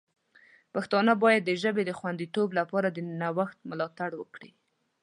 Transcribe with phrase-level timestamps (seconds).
[0.73, 4.51] پښتانه باید د ژبې د خوندیتوب لپاره د نوښت ملاتړ وکړي.